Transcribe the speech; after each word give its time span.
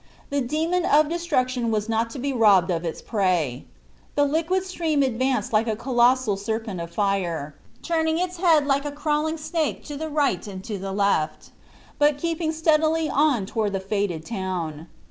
The 0.31 0.41
demon 0.41 0.83
of 0.83 1.09
destruction 1.09 1.69
was 1.69 1.87
not 1.87 2.09
to 2.09 2.17
be 2.17 2.33
robbed 2.33 2.71
of 2.71 2.83
its 2.83 3.03
prey. 3.03 3.65
The 4.15 4.25
liquid 4.25 4.65
stream 4.65 5.03
advanced 5.03 5.53
like 5.53 5.67
a 5.67 5.75
colossal 5.75 6.37
serpent 6.37 6.81
of 6.81 6.89
fire, 6.91 7.53
turning 7.83 8.17
its 8.17 8.37
head 8.37 8.65
like 8.65 8.83
a 8.83 8.91
crawling 8.91 9.37
snake 9.37 9.83
to 9.85 9.95
the 9.95 10.09
right 10.09 10.47
and 10.47 10.65
left, 10.97 11.51
but 11.99 12.17
keeping 12.17 12.51
steadily 12.51 13.11
on 13.11 13.45
toward 13.45 13.73
the 13.73 13.79
fated 13.79 14.25
town. 14.25 14.87